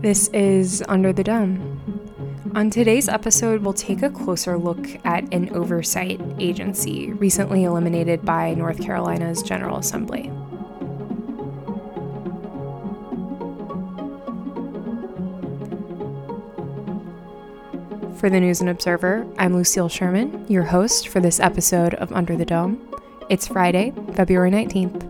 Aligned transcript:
This 0.00 0.28
is 0.28 0.82
Under 0.88 1.12
the 1.12 1.24
Dome. 1.24 1.80
On 2.54 2.70
today's 2.70 3.08
episode, 3.08 3.62
we'll 3.62 3.72
take 3.72 4.02
a 4.02 4.10
closer 4.10 4.58
look 4.58 4.86
at 5.04 5.32
an 5.32 5.54
oversight 5.54 6.20
agency 6.38 7.12
recently 7.12 7.64
eliminated 7.64 8.24
by 8.24 8.54
North 8.54 8.80
Carolina's 8.82 9.42
General 9.42 9.78
Assembly. 9.78 10.30
For 18.18 18.28
the 18.28 18.40
News 18.40 18.60
and 18.60 18.68
Observer, 18.68 19.26
I'm 19.38 19.54
Lucille 19.54 19.88
Sherman, 19.88 20.44
your 20.48 20.64
host 20.64 21.08
for 21.08 21.20
this 21.20 21.40
episode 21.40 21.94
of 21.94 22.12
Under 22.12 22.36
the 22.36 22.44
Dome. 22.44 22.94
It's 23.30 23.46
Friday, 23.46 23.92
February 24.14 24.50
19th. 24.50 25.07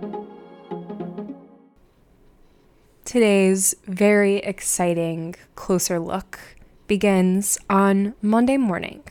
Today's 3.08 3.74
very 3.86 4.36
exciting 4.36 5.34
closer 5.54 5.98
look 5.98 6.38
begins 6.86 7.56
on 7.70 8.12
Monday 8.20 8.58
morning 8.58 9.02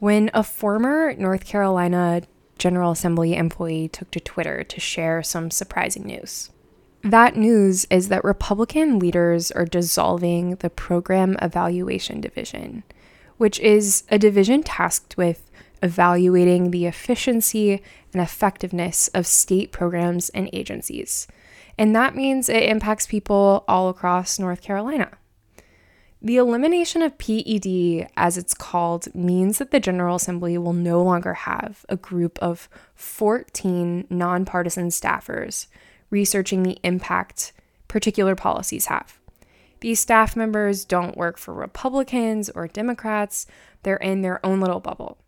when 0.00 0.32
a 0.34 0.42
former 0.42 1.14
North 1.14 1.46
Carolina 1.46 2.22
General 2.58 2.90
Assembly 2.90 3.36
employee 3.36 3.86
took 3.86 4.10
to 4.10 4.18
Twitter 4.18 4.64
to 4.64 4.80
share 4.80 5.22
some 5.22 5.52
surprising 5.52 6.06
news. 6.06 6.50
That 7.02 7.36
news 7.36 7.86
is 7.88 8.08
that 8.08 8.24
Republican 8.24 8.98
leaders 8.98 9.52
are 9.52 9.64
dissolving 9.64 10.56
the 10.56 10.70
Program 10.70 11.36
Evaluation 11.40 12.20
Division, 12.20 12.82
which 13.36 13.60
is 13.60 14.02
a 14.10 14.18
division 14.18 14.64
tasked 14.64 15.16
with 15.16 15.52
evaluating 15.84 16.72
the 16.72 16.86
efficiency 16.86 17.80
and 18.12 18.20
effectiveness 18.20 19.06
of 19.14 19.24
state 19.24 19.70
programs 19.70 20.30
and 20.30 20.50
agencies. 20.52 21.28
And 21.76 21.94
that 21.94 22.14
means 22.14 22.48
it 22.48 22.62
impacts 22.64 23.06
people 23.06 23.64
all 23.66 23.88
across 23.88 24.38
North 24.38 24.62
Carolina. 24.62 25.10
The 26.22 26.36
elimination 26.38 27.02
of 27.02 27.18
PED, 27.18 28.08
as 28.16 28.38
it's 28.38 28.54
called, 28.54 29.14
means 29.14 29.58
that 29.58 29.72
the 29.72 29.80
General 29.80 30.16
Assembly 30.16 30.56
will 30.56 30.72
no 30.72 31.02
longer 31.02 31.34
have 31.34 31.84
a 31.90 31.96
group 31.96 32.38
of 32.38 32.68
14 32.94 34.06
nonpartisan 34.08 34.88
staffers 34.88 35.66
researching 36.08 36.62
the 36.62 36.78
impact 36.82 37.52
particular 37.88 38.34
policies 38.34 38.86
have. 38.86 39.18
These 39.80 40.00
staff 40.00 40.34
members 40.34 40.86
don't 40.86 41.16
work 41.16 41.36
for 41.36 41.52
Republicans 41.52 42.48
or 42.48 42.68
Democrats, 42.68 43.46
they're 43.82 43.96
in 43.96 44.22
their 44.22 44.44
own 44.46 44.60
little 44.60 44.80
bubble. 44.80 45.18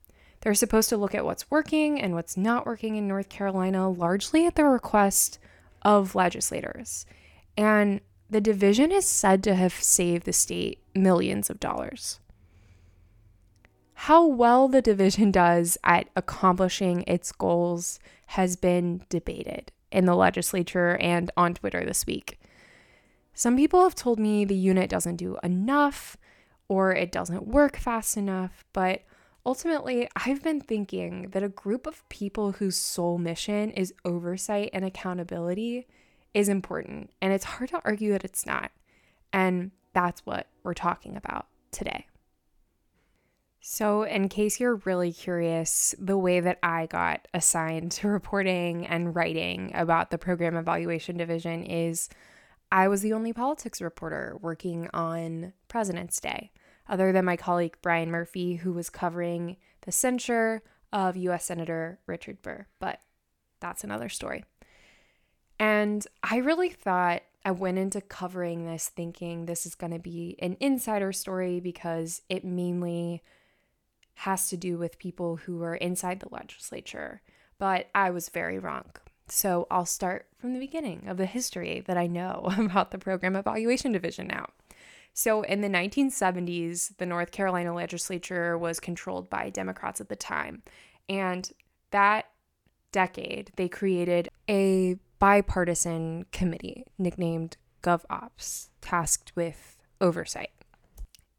They're 0.41 0.55
supposed 0.55 0.89
to 0.89 0.97
look 0.97 1.15
at 1.15 1.27
what's 1.27 1.51
working 1.51 2.01
and 2.01 2.15
what's 2.15 2.39
not 2.39 2.65
working 2.65 2.97
in 2.97 3.07
North 3.07 3.29
Carolina, 3.29 3.91
largely 3.91 4.47
at 4.47 4.55
the 4.55 4.65
request 4.65 5.39
of 5.83 6.15
legislators. 6.15 7.07
And 7.57 8.01
the 8.29 8.41
division 8.41 8.91
is 8.91 9.07
said 9.07 9.43
to 9.45 9.55
have 9.55 9.73
saved 9.73 10.25
the 10.25 10.33
state 10.33 10.83
millions 10.95 11.49
of 11.49 11.61
dollars. 11.61 12.21
How 13.95 14.27
well 14.27 14.69
the 14.69 14.83
division 14.83 15.31
does 15.31 15.79
at 15.83 16.09
accomplishing 16.17 17.03
its 17.07 17.33
goals 17.33 17.99
has 18.27 18.57
been 18.57 19.05
debated 19.09 19.73
in 19.91 20.05
the 20.05 20.15
legislature 20.15 20.97
and 21.01 21.31
on 21.37 21.55
Twitter 21.55 21.85
this 21.85 22.05
week. 22.07 22.39
Some 23.33 23.57
people 23.57 23.83
have 23.83 23.95
told 23.95 24.19
me 24.19 24.45
the 24.45 24.55
unit 24.55 24.91
doesn't 24.91 25.17
do 25.17 25.39
enough 25.43 26.17
or 26.69 26.93
it 26.93 27.13
doesn't 27.13 27.47
work 27.47 27.77
fast 27.77 28.17
enough, 28.17 28.65
but 28.73 29.03
ultimately, 29.47 30.08
I've 30.16 30.42
been 30.42 30.61
thinking 30.61 31.30
that 31.30 31.44
a 31.44 31.48
group 31.48 31.86
of 31.86 32.06
people 32.08 32.52
whose 32.52 32.77
sole 32.77 33.16
mission 33.16 33.70
is 33.70 33.94
oversight 34.05 34.70
and 34.72 34.84
accountability 34.84 35.86
is 36.34 36.48
important, 36.48 37.11
and 37.22 37.33
it's 37.33 37.44
hard 37.44 37.70
to 37.70 37.80
argue 37.84 38.12
that 38.12 38.24
it's 38.24 38.44
not. 38.44 38.72
And 39.33 39.70
that's 39.94 40.27
what 40.27 40.48
we're 40.62 40.74
talking 40.74 41.17
about 41.17 41.47
today. 41.70 42.06
So, 43.61 44.02
in 44.02 44.28
case 44.28 44.61
you're 44.61 44.83
really 44.85 45.12
curious, 45.12 45.95
the 45.98 46.18
way 46.18 46.40
that 46.40 46.58
I 46.62 46.86
got 46.86 47.27
assigned 47.35 47.92
to 47.92 48.08
reporting 48.08 48.86
and 48.86 49.17
writing 49.17 49.73
about 49.74 50.11
the 50.11 50.18
Program 50.18 50.56
Evaluation 50.56 51.17
Division 51.17 51.64
is 51.64 52.08
I 52.70 52.89
was 52.89 53.02
the 53.02 53.12
only 53.12 53.33
politics 53.33 53.80
reporter 53.80 54.36
working 54.40 54.89
on 54.92 55.52
President's 55.68 56.20
Day, 56.20 56.51
other 56.89 57.13
than 57.13 57.24
my 57.24 57.36
colleague 57.36 57.77
Brian 57.83 58.11
Murphy, 58.11 58.57
who 58.57 58.73
was 58.73 58.91
covering 58.91 59.57
the 59.83 59.92
censure 59.92 60.63
of 60.92 61.17
US 61.17 61.45
Senator 61.45 61.98
Richard 62.07 62.42
Burr. 62.42 62.67
But 62.79 63.01
that's 63.61 63.85
another 63.85 64.08
story. 64.08 64.45
And 65.58 66.07
I 66.23 66.39
really 66.39 66.69
thought 66.69 67.23
I 67.45 67.52
went 67.52 67.79
into 67.79 68.01
covering 68.01 68.67
this 68.67 68.89
thinking 68.89 69.47
this 69.47 69.67
is 69.67 69.74
going 69.74 69.92
to 69.92 69.98
be 69.98 70.36
an 70.41 70.57
insider 70.61 71.13
story 71.13 71.61
because 71.61 72.23
it 72.29 72.45
mainly 72.45 73.23
has 74.14 74.48
to 74.48 74.57
do 74.57 74.79
with 74.79 74.98
people 74.98 75.36
who 75.36 75.63
are 75.63 75.77
inside 75.77 76.20
the 76.20 76.29
legislature. 76.30 77.23
But 77.58 77.89
I 77.95 78.11
was 78.11 78.29
very 78.29 78.58
wrong. 78.58 78.86
So 79.29 79.67
I'll 79.70 79.86
start 79.86 80.27
from 80.39 80.55
the 80.55 80.61
beginning 80.61 81.07
of 81.07 81.17
the 81.17 81.27
history 81.27 81.83
that 81.86 81.97
I 81.97 82.07
know 82.07 82.53
about 82.58 82.91
the 82.91 82.98
Program 82.98 83.36
Evaluation 83.36 83.92
Division 83.92 84.27
now. 84.27 84.48
So 85.19 85.41
in 85.41 85.63
the 85.63 85.69
1970s, 85.69 86.95
the 86.99 87.07
North 87.07 87.31
Carolina 87.31 87.75
legislature 87.75 88.59
was 88.59 88.79
controlled 88.79 89.31
by 89.31 89.49
Democrats 89.49 89.99
at 89.99 90.11
the 90.11 90.15
time. 90.15 90.63
And 91.09 91.51
that 91.91 92.27
decade, 92.93 93.51
they 93.57 93.67
created 93.67 94.29
a 94.47 94.99
bipartisan 95.19 96.27
committee 96.33 96.85
nicknamed 96.99 97.57
GovOps, 97.83 98.69
tasked 98.83 99.33
with 99.35 99.79
oversight. 100.03 100.51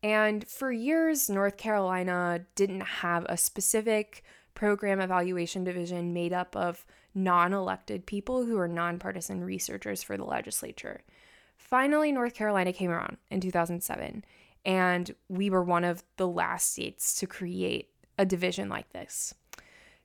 And 0.02 0.48
for 0.48 0.72
years, 0.72 1.30
North 1.30 1.58
Carolina 1.58 2.48
didn't 2.56 2.82
have 2.82 3.28
a 3.30 3.38
specific 3.38 4.24
program 4.56 5.00
evaluation 5.00 5.64
division 5.64 6.14
made 6.14 6.34
up 6.34 6.56
of 6.56 6.84
non 7.14 7.54
elected 7.54 8.08
people 8.08 8.44
who 8.44 8.58
are 8.58 8.68
nonpartisan 8.68 9.44
researchers 9.44 10.02
for 10.02 10.18
the 10.18 10.24
legislature. 10.24 11.04
Finally, 11.67 12.13
North 12.13 12.33
Carolina 12.33 12.72
came 12.72 12.89
around 12.89 13.17
in 13.29 13.41
2007, 13.41 14.23
and 14.66 15.16
we 15.28 15.50
were 15.50 15.61
one 15.61 15.83
of 15.83 16.01
the 16.16 16.28
last 16.28 16.72
states 16.72 17.19
to 17.19 17.28
create 17.28 17.89
a 18.17 18.25
division 18.25 18.69
like 18.69 18.94
this. 18.94 19.33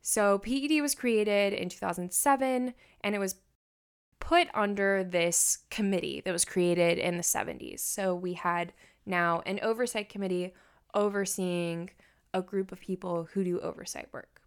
So, 0.00 0.40
PED 0.40 0.82
was 0.82 0.96
created 0.96 1.52
in 1.52 1.68
2007, 1.68 2.74
and 3.02 3.14
it 3.14 3.20
was 3.20 3.36
put 4.18 4.48
under 4.54 5.04
this 5.04 5.58
committee 5.70 6.20
that 6.24 6.32
was 6.32 6.44
created 6.44 6.98
in 6.98 7.16
the 7.16 7.22
70s. 7.22 7.78
So, 7.78 8.12
we 8.12 8.32
had 8.32 8.72
now 9.06 9.40
an 9.46 9.60
oversight 9.62 10.08
committee 10.08 10.54
overseeing 10.94 11.90
a 12.34 12.42
group 12.42 12.72
of 12.72 12.80
people 12.80 13.28
who 13.34 13.44
do 13.44 13.60
oversight 13.60 14.08
work. 14.10 14.42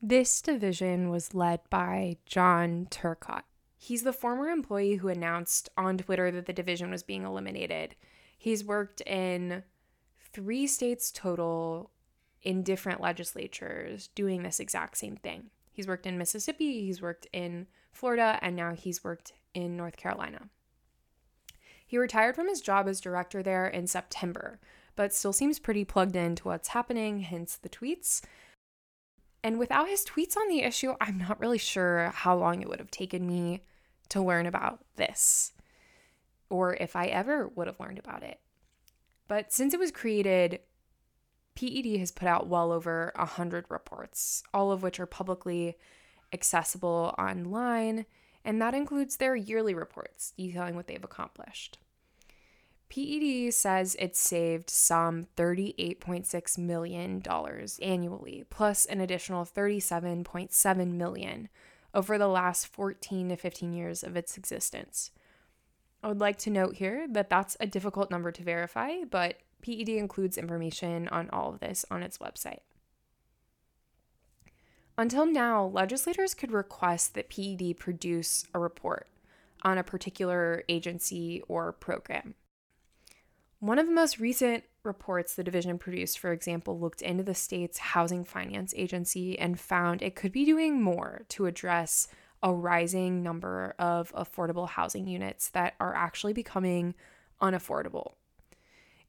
This 0.00 0.40
division 0.40 1.10
was 1.10 1.34
led 1.34 1.58
by 1.70 2.18
John 2.24 2.86
Turcotte. 2.88 3.42
He's 3.82 4.02
the 4.02 4.12
former 4.12 4.50
employee 4.50 4.96
who 4.96 5.08
announced 5.08 5.70
on 5.74 5.96
Twitter 5.96 6.30
that 6.30 6.44
the 6.44 6.52
division 6.52 6.90
was 6.90 7.02
being 7.02 7.24
eliminated. 7.24 7.96
He's 8.36 8.62
worked 8.62 9.00
in 9.06 9.62
three 10.34 10.66
states 10.66 11.10
total 11.10 11.90
in 12.42 12.62
different 12.62 13.00
legislatures 13.00 14.08
doing 14.14 14.42
this 14.42 14.60
exact 14.60 14.98
same 14.98 15.16
thing. 15.16 15.48
He's 15.72 15.88
worked 15.88 16.06
in 16.06 16.18
Mississippi, 16.18 16.84
he's 16.84 17.00
worked 17.00 17.26
in 17.32 17.68
Florida, 17.90 18.38
and 18.42 18.54
now 18.54 18.74
he's 18.74 19.02
worked 19.02 19.32
in 19.54 19.78
North 19.78 19.96
Carolina. 19.96 20.50
He 21.86 21.96
retired 21.96 22.34
from 22.34 22.50
his 22.50 22.60
job 22.60 22.86
as 22.86 23.00
director 23.00 23.42
there 23.42 23.66
in 23.66 23.86
September, 23.86 24.60
but 24.94 25.14
still 25.14 25.32
seems 25.32 25.58
pretty 25.58 25.86
plugged 25.86 26.16
into 26.16 26.46
what's 26.46 26.68
happening, 26.68 27.20
hence 27.20 27.56
the 27.56 27.70
tweets. 27.70 28.20
And 29.42 29.58
without 29.58 29.88
his 29.88 30.04
tweets 30.04 30.36
on 30.36 30.48
the 30.50 30.60
issue, 30.60 30.96
I'm 31.00 31.16
not 31.16 31.40
really 31.40 31.56
sure 31.56 32.10
how 32.14 32.36
long 32.36 32.60
it 32.60 32.68
would 32.68 32.78
have 32.78 32.90
taken 32.90 33.26
me 33.26 33.62
to 34.10 34.22
learn 34.22 34.46
about 34.46 34.84
this, 34.96 35.52
or 36.48 36.74
if 36.74 36.94
I 36.94 37.06
ever 37.06 37.48
would 37.48 37.66
have 37.66 37.80
learned 37.80 37.98
about 37.98 38.22
it. 38.22 38.40
But 39.28 39.52
since 39.52 39.72
it 39.72 39.80
was 39.80 39.90
created, 39.90 40.60
PED 41.54 41.98
has 41.98 42.10
put 42.10 42.28
out 42.28 42.46
well 42.46 42.72
over 42.72 43.12
100 43.16 43.66
reports, 43.68 44.42
all 44.52 44.72
of 44.72 44.82
which 44.82 45.00
are 45.00 45.06
publicly 45.06 45.76
accessible 46.32 47.14
online, 47.18 48.06
and 48.44 48.60
that 48.60 48.74
includes 48.74 49.16
their 49.16 49.36
yearly 49.36 49.74
reports 49.74 50.32
detailing 50.36 50.74
what 50.74 50.86
they've 50.86 51.02
accomplished. 51.02 51.78
PED 52.88 53.54
says 53.54 53.96
it 54.00 54.16
saved 54.16 54.68
some 54.68 55.26
$38.6 55.36 56.58
million 56.58 57.22
annually, 57.80 58.44
plus 58.50 58.84
an 58.86 59.00
additional 59.00 59.44
$37.7 59.44 60.92
million 60.92 61.48
over 61.94 62.18
the 62.18 62.28
last 62.28 62.66
14 62.68 63.28
to 63.30 63.36
15 63.36 63.72
years 63.72 64.02
of 64.02 64.16
its 64.16 64.36
existence. 64.36 65.10
I 66.02 66.08
would 66.08 66.20
like 66.20 66.38
to 66.38 66.50
note 66.50 66.76
here 66.76 67.06
that 67.10 67.28
that's 67.28 67.56
a 67.60 67.66
difficult 67.66 68.10
number 68.10 68.32
to 68.32 68.42
verify, 68.42 69.04
but 69.10 69.36
PED 69.62 69.90
includes 69.90 70.38
information 70.38 71.08
on 71.08 71.28
all 71.30 71.52
of 71.52 71.60
this 71.60 71.84
on 71.90 72.02
its 72.02 72.18
website. 72.18 72.60
Until 74.96 75.26
now, 75.26 75.64
legislators 75.64 76.34
could 76.34 76.52
request 76.52 77.14
that 77.14 77.30
PED 77.30 77.78
produce 77.78 78.46
a 78.54 78.58
report 78.58 79.08
on 79.62 79.78
a 79.78 79.84
particular 79.84 80.62
agency 80.68 81.42
or 81.48 81.72
program. 81.72 82.34
One 83.60 83.78
of 83.78 83.86
the 83.86 83.92
most 83.92 84.18
recent 84.18 84.64
reports 84.84 85.34
the 85.34 85.44
division 85.44 85.78
produced, 85.78 86.18
for 86.18 86.32
example, 86.32 86.80
looked 86.80 87.02
into 87.02 87.22
the 87.22 87.34
state's 87.34 87.76
housing 87.76 88.24
finance 88.24 88.72
agency 88.74 89.38
and 89.38 89.60
found 89.60 90.00
it 90.00 90.16
could 90.16 90.32
be 90.32 90.46
doing 90.46 90.80
more 90.80 91.26
to 91.28 91.44
address 91.44 92.08
a 92.42 92.54
rising 92.54 93.22
number 93.22 93.74
of 93.78 94.12
affordable 94.14 94.66
housing 94.66 95.06
units 95.06 95.50
that 95.50 95.74
are 95.78 95.94
actually 95.94 96.32
becoming 96.32 96.94
unaffordable. 97.42 98.14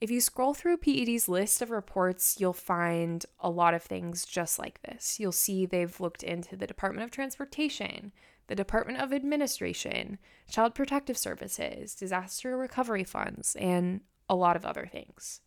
If 0.02 0.12
you 0.12 0.20
scroll 0.20 0.54
through 0.54 0.78
PED's 0.78 1.30
list 1.30 1.62
of 1.62 1.72
reports, 1.72 2.36
you'll 2.38 2.52
find 2.52 3.26
a 3.40 3.50
lot 3.50 3.74
of 3.74 3.84
things 3.84 4.26
just 4.26 4.60
like 4.60 4.82
this. 4.82 5.18
You'll 5.18 5.32
see 5.32 5.66
they've 5.66 6.02
looked 6.02 6.24
into 6.24 6.58
the 6.58 6.68
Department 6.68 7.06
of 7.06 7.12
Transportation, 7.12 8.12
the 8.48 8.56
Department 8.56 9.00
of 9.00 9.14
Administration, 9.14 10.18
Child 10.50 10.76
Protective 10.76 11.18
Services, 11.18 11.96
disaster 11.96 12.58
recovery 12.58 13.06
funds, 13.06 13.56
and 13.58 14.02
a 14.32 14.36
lot 14.36 14.56
of 14.56 14.66
other 14.66 14.90
things. 14.92 15.42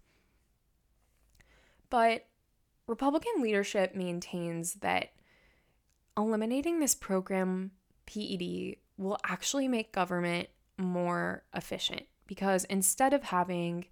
But 1.91 2.27
Republican 2.87 3.43
leadership 3.43 3.97
maintains 3.97 4.75
that 4.75 5.11
eliminating 6.17 6.79
this 6.79 6.95
program, 6.95 7.73
PED, 8.07 8.77
will 8.97 9.19
actually 9.25 9.67
make 9.67 9.91
government 9.91 10.49
more 10.79 11.43
efficient 11.53 12.03
because 12.27 12.65
instead 12.65 13.13
of 13.13 13.25
having 13.25 13.87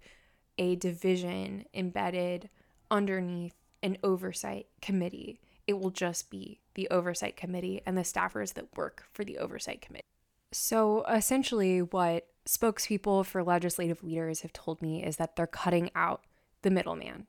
a 0.57 0.75
division 0.75 1.65
embedded 1.73 2.49
underneath 2.91 3.55
an 3.83 3.97
oversight 4.01 4.67
committee. 4.81 5.39
It 5.67 5.79
will 5.79 5.91
just 5.91 6.31
be 6.31 6.61
the 6.73 6.87
oversight 6.89 7.37
committee 7.37 7.81
and 7.85 7.97
the 7.97 8.01
staffers 8.01 8.53
that 8.53 8.75
work 8.75 9.05
for 9.11 9.23
the 9.23 9.37
oversight 9.37 9.81
committee. 9.81 10.05
So 10.51 11.03
essentially, 11.05 11.81
what 11.81 12.27
spokespeople 12.45 13.25
for 13.25 13.43
legislative 13.43 14.03
leaders 14.03 14.41
have 14.41 14.53
told 14.53 14.81
me 14.81 15.03
is 15.03 15.17
that 15.17 15.35
they're 15.35 15.47
cutting 15.47 15.89
out 15.95 16.23
the 16.61 16.71
middleman. 16.71 17.27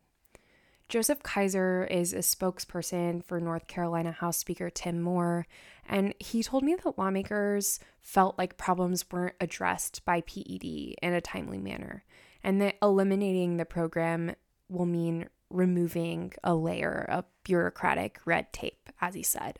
Joseph 0.88 1.22
Kyzer 1.22 1.90
is 1.90 2.12
a 2.12 2.18
spokesperson 2.18 3.24
for 3.24 3.40
North 3.40 3.66
Carolina 3.66 4.12
House 4.12 4.36
Speaker 4.36 4.68
Tim 4.68 5.00
Moore, 5.00 5.46
and 5.88 6.14
he 6.18 6.42
told 6.42 6.62
me 6.62 6.74
that 6.74 6.98
lawmakers 6.98 7.80
felt 8.02 8.36
like 8.36 8.58
problems 8.58 9.04
weren't 9.10 9.34
addressed 9.40 10.04
by 10.04 10.20
PED 10.20 10.94
in 11.00 11.14
a 11.14 11.20
timely 11.20 11.58
manner 11.58 12.04
and 12.44 12.60
that 12.60 12.76
eliminating 12.82 13.56
the 13.56 13.64
program 13.64 14.36
will 14.68 14.86
mean 14.86 15.26
removing 15.50 16.32
a 16.44 16.54
layer 16.54 17.06
of 17.08 17.24
bureaucratic 17.42 18.20
red 18.26 18.52
tape, 18.52 18.90
as 19.00 19.14
he 19.14 19.22
said. 19.22 19.58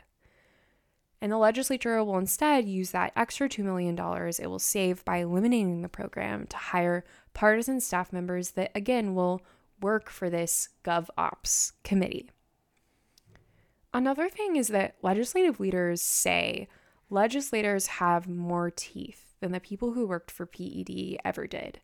And 1.20 1.32
the 1.32 1.38
legislature 1.38 2.02
will 2.04 2.18
instead 2.18 2.68
use 2.68 2.90
that 2.90 3.12
extra 3.16 3.48
$2 3.48 3.64
million 3.64 3.98
it 3.98 4.46
will 4.50 4.58
save 4.58 5.04
by 5.04 5.18
eliminating 5.18 5.82
the 5.82 5.88
program 5.88 6.46
to 6.48 6.56
hire 6.56 7.04
partisan 7.32 7.80
staff 7.80 8.12
members 8.12 8.52
that, 8.52 8.70
again, 8.74 9.14
will 9.14 9.40
work 9.80 10.10
for 10.10 10.28
this 10.28 10.68
GovOps 10.84 11.72
committee. 11.82 12.30
Another 13.92 14.28
thing 14.28 14.56
is 14.56 14.68
that 14.68 14.96
legislative 15.02 15.60
leaders 15.60 16.02
say 16.02 16.68
legislators 17.10 17.86
have 17.86 18.28
more 18.28 18.70
teeth 18.70 19.34
than 19.40 19.52
the 19.52 19.60
people 19.60 19.92
who 19.92 20.06
worked 20.06 20.30
for 20.30 20.46
PED 20.46 21.18
ever 21.24 21.46
did 21.46 21.80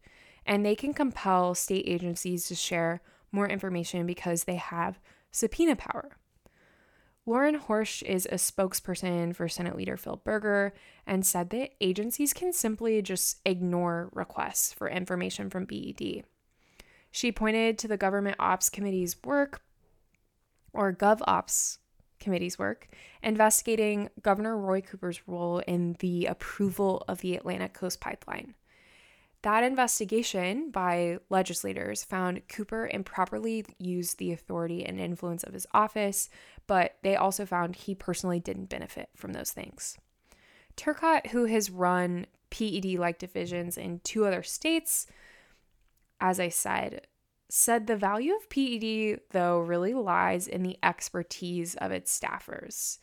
and 0.46 0.64
they 0.64 0.74
can 0.74 0.92
compel 0.92 1.54
state 1.54 1.84
agencies 1.86 2.46
to 2.48 2.54
share 2.54 3.00
more 3.32 3.48
information 3.48 4.06
because 4.06 4.44
they 4.44 4.56
have 4.56 4.98
subpoena 5.30 5.76
power. 5.76 6.16
Lauren 7.30 7.60
Horsch 7.60 8.02
is 8.02 8.26
a 8.26 8.34
spokesperson 8.34 9.36
for 9.36 9.48
Senate 9.48 9.76
Leader 9.76 9.96
Phil 9.96 10.20
Berger 10.24 10.74
and 11.06 11.24
said 11.24 11.50
that 11.50 11.70
agencies 11.80 12.32
can 12.32 12.52
simply 12.52 13.00
just 13.02 13.38
ignore 13.46 14.10
requests 14.12 14.72
for 14.72 14.88
information 14.88 15.48
from 15.48 15.64
PED. 15.64 16.24
She 17.12 17.30
pointed 17.30 17.78
to 17.78 17.86
the 17.86 17.96
Government 17.96 18.34
Ops 18.40 18.68
Committee's 18.68 19.16
work, 19.22 19.62
or 20.72 20.92
GovOps 20.92 21.78
Committee's 22.18 22.58
work, 22.58 22.88
investigating 23.22 24.08
Governor 24.22 24.58
Roy 24.58 24.80
Cooper's 24.80 25.28
role 25.28 25.60
in 25.60 25.94
the 26.00 26.26
approval 26.26 27.04
of 27.06 27.20
the 27.20 27.36
Atlantic 27.36 27.74
Coast 27.74 28.00
Pipeline. 28.00 28.56
That 29.42 29.64
investigation 29.64 30.70
by 30.70 31.18
legislators 31.30 32.04
found 32.04 32.46
Cooper 32.48 32.86
improperly 32.92 33.64
used 33.78 34.18
the 34.18 34.32
authority 34.32 34.84
and 34.84 35.00
influence 35.00 35.44
of 35.44 35.54
his 35.54 35.66
office, 35.72 36.28
but 36.66 36.96
they 37.02 37.16
also 37.16 37.46
found 37.46 37.74
he 37.74 37.94
personally 37.94 38.38
didn't 38.38 38.68
benefit 38.68 39.08
from 39.16 39.32
those 39.32 39.50
things. 39.50 39.96
Turcotte, 40.76 41.28
who 41.28 41.46
has 41.46 41.70
run 41.70 42.26
PED 42.50 42.98
like 42.98 43.18
divisions 43.18 43.78
in 43.78 44.00
two 44.04 44.26
other 44.26 44.42
states, 44.42 45.06
as 46.20 46.38
I 46.38 46.50
said, 46.50 47.06
said 47.48 47.86
the 47.86 47.96
value 47.96 48.34
of 48.36 48.50
PED, 48.50 49.20
though, 49.30 49.58
really 49.58 49.94
lies 49.94 50.46
in 50.46 50.62
the 50.62 50.78
expertise 50.82 51.74
of 51.76 51.92
its 51.92 52.16
staffers. 52.16 52.98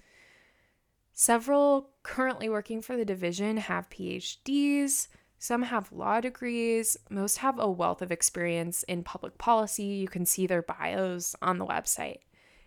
Several 1.13 1.89
currently 2.03 2.47
working 2.47 2.81
for 2.81 2.95
the 2.95 3.05
division 3.05 3.57
have 3.57 3.89
PhDs. 3.89 5.07
Some 5.39 5.63
have 5.63 5.91
law 5.91 6.19
degrees, 6.19 6.97
most 7.09 7.37
have 7.39 7.59
a 7.59 7.69
wealth 7.69 8.01
of 8.01 8.11
experience 8.11 8.83
in 8.83 9.03
public 9.03 9.37
policy. 9.37 9.83
You 9.83 10.07
can 10.07 10.25
see 10.25 10.47
their 10.47 10.63
bios 10.63 11.35
on 11.41 11.59
the 11.59 11.65
website. 11.65 12.19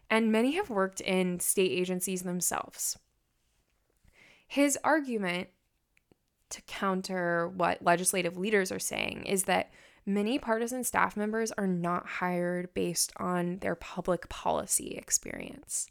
And 0.08 0.32
many 0.32 0.52
have 0.52 0.70
worked 0.70 1.00
in 1.00 1.40
state 1.40 1.70
agencies 1.72 2.22
themselves. 2.22 2.98
His 4.46 4.78
argument 4.82 5.48
to 6.50 6.62
counter 6.62 7.48
what 7.48 7.82
legislative 7.82 8.36
leaders 8.36 8.72
are 8.72 8.80
saying 8.80 9.24
is 9.24 9.44
that 9.44 9.72
many 10.04 10.38
partisan 10.38 10.82
staff 10.82 11.16
members 11.16 11.52
are 11.52 11.66
not 11.66 12.06
hired 12.06 12.74
based 12.74 13.12
on 13.16 13.58
their 13.58 13.76
public 13.76 14.28
policy 14.28 14.96
experience. 14.96 15.88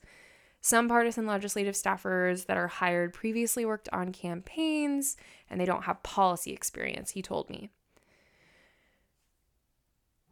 Some 0.62 0.90
partisan 0.90 1.26
legislative 1.26 1.76
staffers 1.76 2.46
that 2.48 2.58
are 2.58 2.68
hired 2.68 3.14
previously 3.14 3.66
worked 3.66 3.88
on 3.94 4.12
campaigns 4.12 5.16
and 5.50 5.60
they 5.60 5.66
don't 5.66 5.86
have 5.86 6.04
policy 6.04 6.52
experience, 6.52 7.12
he 7.12 7.22
told 7.22 7.50
me. 7.50 7.70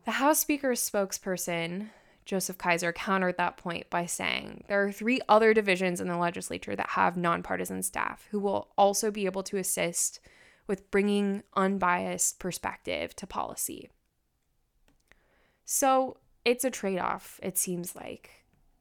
The 0.06 0.12
House 0.12 0.40
Speaker's 0.40 0.90
spokesperson, 0.90 1.90
Joseph 2.26 2.58
Kyzer, 2.58 2.94
countered 2.94 3.38
that 3.38 3.58
point 3.58 3.90
by 3.90 4.06
saying 4.06 4.64
there 4.68 4.84
are 4.84 4.92
three 4.92 5.22
other 5.28 5.54
divisions 5.54 6.02
in 6.02 6.08
the 6.08 6.18
legislature 6.18 6.76
that 6.76 6.92
have 6.92 7.18
nonpartisan 7.18 7.84
staff 7.84 8.28
who 8.32 8.40
will 8.40 8.70
also 8.78 9.12
be 9.12 9.26
able 9.26 9.44
to 9.44 9.58
assist 9.58 10.20
with 10.66 10.92
bringing 10.92 11.44
unbiased 11.56 12.40
perspective 12.40 13.16
to 13.16 13.28
policy. 13.28 13.90
So 15.66 16.18
it's 16.46 16.66
a 16.66 16.72
trade 16.72 17.00
off, 17.00 17.40
it 17.44 17.58
seems 17.58 17.96
like. 17.96 18.30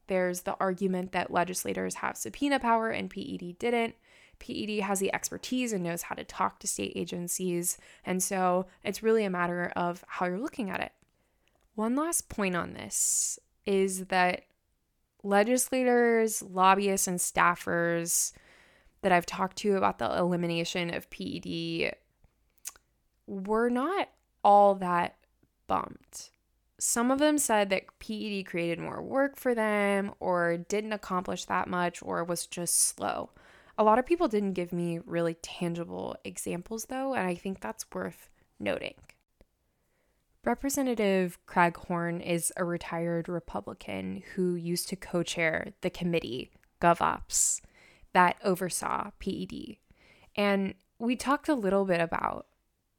There's 0.07 0.41
the 0.41 0.55
argument 0.59 1.11
that 1.11 1.31
legislators 1.31 1.95
have 1.95 2.17
subpoena 2.17 2.59
power 2.59 2.89
and 2.89 3.09
PED 3.09 3.57
didn't. 3.59 3.95
PED 4.39 4.79
has 4.81 4.99
the 4.99 5.13
expertise 5.13 5.73
and 5.73 5.83
knows 5.83 6.03
how 6.03 6.15
to 6.15 6.23
talk 6.23 6.59
to 6.59 6.67
state 6.67 6.93
agencies. 6.95 7.77
And 8.05 8.21
so 8.21 8.67
it's 8.83 9.03
really 9.03 9.25
a 9.25 9.29
matter 9.29 9.71
of 9.75 10.03
how 10.07 10.27
you're 10.27 10.39
looking 10.39 10.69
at 10.69 10.79
it. 10.79 10.91
One 11.75 11.95
last 11.95 12.29
point 12.29 12.55
on 12.55 12.73
this 12.73 13.39
is 13.65 14.05
that 14.05 14.43
legislators, 15.23 16.41
lobbyists, 16.41 17.07
and 17.07 17.19
staffers 17.19 18.31
that 19.01 19.11
I've 19.11 19.25
talked 19.25 19.57
to 19.57 19.75
about 19.75 19.99
the 19.99 20.17
elimination 20.17 20.93
of 20.93 21.09
PED 21.09 21.95
were 23.27 23.69
not 23.69 24.09
all 24.43 24.75
that 24.75 25.17
bummed 25.67 26.29
some 26.79 27.11
of 27.11 27.19
them 27.19 27.37
said 27.37 27.69
that 27.69 27.99
PED 27.99 28.45
created 28.45 28.79
more 28.79 29.01
work 29.01 29.35
for 29.35 29.55
them 29.55 30.13
or 30.19 30.57
didn't 30.57 30.93
accomplish 30.93 31.45
that 31.45 31.67
much 31.67 32.03
or 32.03 32.23
was 32.23 32.45
just 32.45 32.79
slow. 32.79 33.31
A 33.77 33.83
lot 33.83 33.99
of 33.99 34.05
people 34.05 34.27
didn't 34.27 34.53
give 34.53 34.73
me 34.73 34.99
really 35.05 35.35
tangible 35.35 36.15
examples 36.23 36.85
though, 36.85 37.13
and 37.13 37.27
I 37.27 37.35
think 37.35 37.59
that's 37.59 37.85
worth 37.93 38.29
noting. 38.59 38.95
Representative 40.43 41.37
Craig 41.45 41.75
Horn 41.75 42.21
is 42.21 42.53
a 42.55 42.63
retired 42.63 43.27
Republican 43.27 44.23
who 44.35 44.55
used 44.55 44.87
to 44.89 44.95
co 44.95 45.21
chair 45.21 45.73
the 45.81 45.89
committee, 45.89 46.51
GovOps, 46.81 47.61
that 48.13 48.37
oversaw 48.43 49.11
PED. 49.19 49.77
And 50.35 50.75
we 50.99 51.15
talked 51.15 51.49
a 51.49 51.53
little 51.53 51.85
bit 51.85 51.99
about 51.99 52.46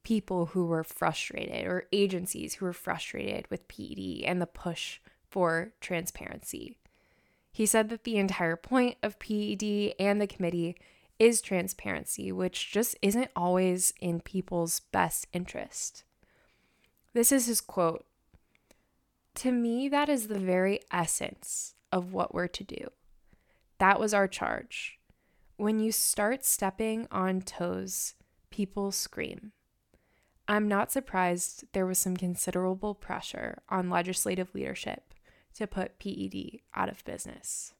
people 0.09 0.47
who 0.47 0.65
were 0.65 0.83
frustrated 0.83 1.67
or 1.67 1.85
agencies 1.91 2.55
who 2.55 2.65
were 2.65 2.73
frustrated 2.73 3.45
with 3.51 3.67
PED 3.67 4.23
and 4.25 4.41
the 4.41 4.47
push 4.47 4.97
for 5.29 5.71
transparency. 5.81 6.79
He 7.51 7.67
said 7.67 7.89
that 7.89 8.05
the 8.05 8.17
entire 8.17 8.55
point 8.55 8.97
of 9.03 9.19
PED 9.19 9.93
and 9.99 10.19
the 10.19 10.25
committee 10.25 10.75
is 11.19 11.41
transparency, 11.41 12.31
which 12.31 12.71
just 12.71 12.95
isn't 13.03 13.29
always 13.35 13.93
in 14.01 14.19
people's 14.19 14.79
best 14.79 15.27
interest. 15.31 16.03
This 17.13 17.31
is 17.31 17.45
his 17.45 17.61
quote 17.61 18.03
To 19.35 19.51
me, 19.51 19.89
that 19.89 20.09
is 20.09 20.27
the 20.27 20.39
very 20.39 20.79
essence 20.91 21.75
of 21.91 22.13
what 22.13 22.33
we're 22.33 22.47
to 22.47 22.63
do. 22.63 22.87
That 23.77 23.99
was 23.99 24.15
our 24.15 24.27
charge. 24.27 24.97
When 25.57 25.79
you 25.79 25.91
start 25.91 26.43
stepping 26.43 27.07
on 27.11 27.41
toes, 27.41 28.15
people 28.49 28.91
scream. 28.91 29.51
I'm 30.49 30.67
not 30.67 30.91
surprised 30.91 31.65
there 31.73 31.85
was 31.85 31.99
some 31.99 32.17
considerable 32.17 32.95
pressure 32.95 33.59
on 33.69 33.91
legislative 33.91 34.55
leadership 34.55 35.13
to 35.53 35.67
put 35.67 35.99
PED 35.99 36.61
out 36.73 36.89
of 36.89 37.05
business. 37.05 37.75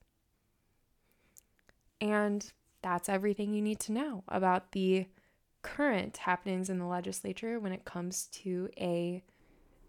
And 2.00 2.52
that's 2.80 3.08
everything 3.08 3.52
you 3.52 3.60
need 3.60 3.80
to 3.80 3.92
know 3.92 4.22
about 4.28 4.70
the 4.70 5.08
current 5.62 6.18
happenings 6.18 6.70
in 6.70 6.78
the 6.78 6.86
legislature 6.86 7.58
when 7.58 7.72
it 7.72 7.84
comes 7.84 8.26
to 8.26 8.70
a 8.78 9.24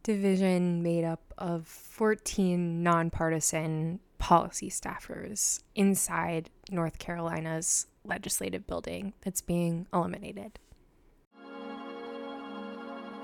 division 0.01 0.81
made 0.81 1.03
up 1.03 1.35
of 1.37 1.67
14 1.67 2.81
nonpartisan 2.81 3.99
policy 4.17 4.71
staffers 4.71 5.61
inside 5.75 6.49
North 6.71 6.97
Carolina's 6.97 7.85
legislative 8.03 8.65
building 8.65 9.13
that's 9.21 9.41
being 9.41 9.85
eliminated. 9.93 10.57